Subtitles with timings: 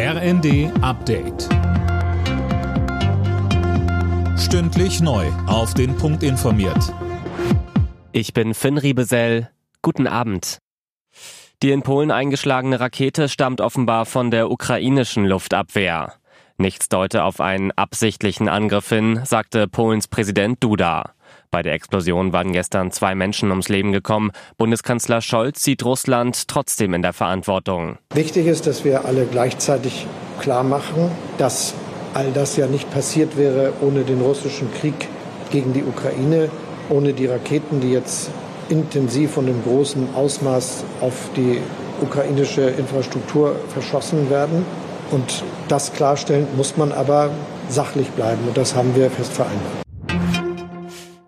[0.00, 1.48] RND Update.
[4.38, 5.26] Stündlich neu.
[5.48, 6.94] Auf den Punkt informiert.
[8.12, 9.50] Ich bin Finn Riebesell.
[9.82, 10.58] Guten Abend.
[11.64, 16.14] Die in Polen eingeschlagene Rakete stammt offenbar von der ukrainischen Luftabwehr.
[16.58, 21.12] Nichts deute auf einen absichtlichen Angriff hin, sagte Polens Präsident Duda.
[21.50, 24.32] Bei der Explosion waren gestern zwei Menschen ums Leben gekommen.
[24.58, 27.98] Bundeskanzler Scholz sieht Russland trotzdem in der Verantwortung.
[28.14, 30.06] Wichtig ist, dass wir alle gleichzeitig
[30.40, 31.74] klar machen, dass
[32.14, 35.08] all das ja nicht passiert wäre ohne den russischen Krieg
[35.50, 36.50] gegen die Ukraine,
[36.90, 38.30] ohne die Raketen, die jetzt
[38.68, 41.60] intensiv und in großem Ausmaß auf die
[42.02, 44.64] ukrainische Infrastruktur verschossen werden.
[45.10, 47.30] Und das klarstellen muss man aber
[47.68, 48.46] sachlich bleiben.
[48.46, 49.87] Und das haben wir fest vereinbart.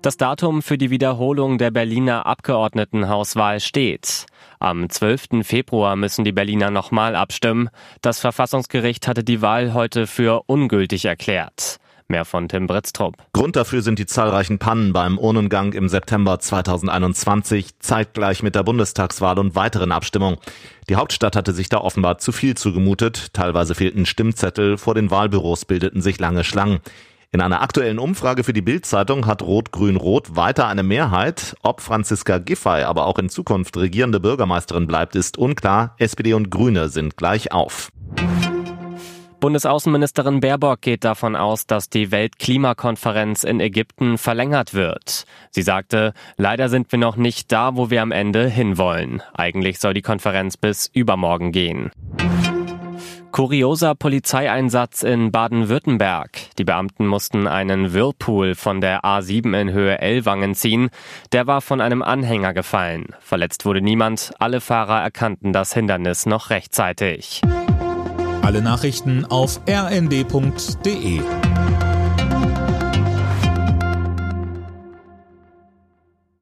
[0.00, 4.26] Das Datum für die Wiederholung der Berliner Abgeordnetenhauswahl steht.
[4.60, 5.42] Am 12.
[5.42, 7.68] Februar müssen die Berliner nochmal abstimmen.
[8.00, 11.78] Das Verfassungsgericht hatte die Wahl heute für ungültig erklärt.
[12.06, 13.16] Mehr von Tim Britztrup.
[13.32, 19.38] Grund dafür sind die zahlreichen Pannen beim Urnengang im September 2021, zeitgleich mit der Bundestagswahl
[19.38, 20.38] und weiteren Abstimmungen.
[20.88, 23.34] Die Hauptstadt hatte sich da offenbar zu viel zugemutet.
[23.34, 26.78] Teilweise fehlten Stimmzettel, vor den Wahlbüros bildeten sich lange Schlangen.
[27.30, 31.56] In einer aktuellen Umfrage für die Bild-Zeitung hat Rot-Grün-Rot weiter eine Mehrheit.
[31.62, 35.94] Ob Franziska Giffey aber auch in Zukunft regierende Bürgermeisterin bleibt, ist unklar.
[35.98, 37.92] SPD und Grüne sind gleich auf.
[39.40, 45.26] Bundesaußenministerin Baerbock geht davon aus, dass die Weltklimakonferenz in Ägypten verlängert wird.
[45.50, 49.22] Sie sagte, leider sind wir noch nicht da, wo wir am Ende hinwollen.
[49.34, 51.90] Eigentlich soll die Konferenz bis übermorgen gehen.
[53.38, 56.30] Kurioser Polizeieinsatz in Baden-Württemberg.
[56.58, 60.90] Die Beamten mussten einen Whirlpool von der A7 in Höhe Ellwangen ziehen.
[61.30, 63.14] Der war von einem Anhänger gefallen.
[63.20, 64.32] Verletzt wurde niemand.
[64.40, 67.40] Alle Fahrer erkannten das Hindernis noch rechtzeitig.
[68.42, 71.20] Alle Nachrichten auf rnd.de